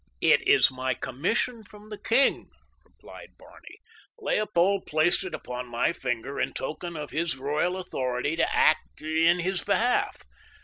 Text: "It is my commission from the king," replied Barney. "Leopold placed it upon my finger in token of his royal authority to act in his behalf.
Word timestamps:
"It 0.21 0.41
is 0.47 0.71
my 0.71 0.95
commission 0.95 1.63
from 1.63 1.89
the 1.89 1.97
king," 1.99 2.49
replied 2.83 3.33
Barney. 3.37 3.77
"Leopold 4.17 4.87
placed 4.87 5.23
it 5.23 5.35
upon 5.35 5.67
my 5.67 5.93
finger 5.93 6.39
in 6.41 6.53
token 6.53 6.97
of 6.97 7.11
his 7.11 7.37
royal 7.37 7.77
authority 7.77 8.35
to 8.35 8.51
act 8.55 9.03
in 9.03 9.37
his 9.41 9.63
behalf. 9.63 10.23